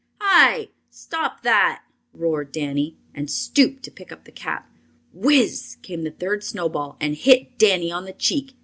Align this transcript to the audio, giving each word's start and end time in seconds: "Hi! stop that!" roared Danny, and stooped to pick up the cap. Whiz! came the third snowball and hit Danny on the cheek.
"Hi! 0.19 0.69
stop 0.89 1.43
that!" 1.43 1.83
roared 2.11 2.51
Danny, 2.51 2.97
and 3.13 3.29
stooped 3.29 3.83
to 3.83 3.91
pick 3.91 4.11
up 4.11 4.23
the 4.25 4.31
cap. 4.31 4.67
Whiz! 5.13 5.77
came 5.83 6.05
the 6.05 6.09
third 6.09 6.43
snowball 6.43 6.97
and 6.99 7.13
hit 7.13 7.59
Danny 7.59 7.91
on 7.91 8.05
the 8.05 8.13
cheek. 8.13 8.55